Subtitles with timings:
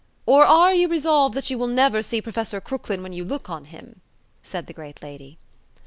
[0.25, 4.01] "Or are you resolved you will never see Professor Crooklyn when you look on him?"
[4.41, 5.37] said the great lady.